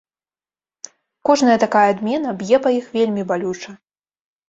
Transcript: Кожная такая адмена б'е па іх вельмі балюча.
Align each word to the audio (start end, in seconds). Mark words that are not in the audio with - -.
Кожная 1.31 1.57
такая 1.65 1.85
адмена 1.93 2.35
б'е 2.43 2.63
па 2.67 2.75
іх 2.81 2.85
вельмі 2.99 3.21
балюча. 3.33 3.81